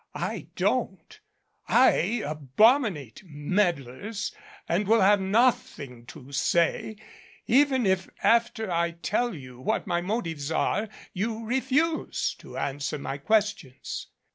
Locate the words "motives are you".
10.01-11.45